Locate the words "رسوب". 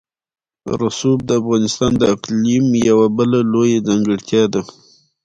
0.81-1.19